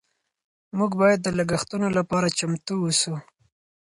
موږ 0.77 0.91
باید 1.01 1.19
د 1.23 1.27
لګښتونو 1.39 1.87
لپاره 1.97 2.33
چمتو 2.37 2.75
اوسو. 2.83 3.13